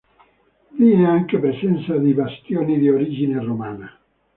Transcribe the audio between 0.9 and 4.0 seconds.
è anche presenza di bastioni di origine romana.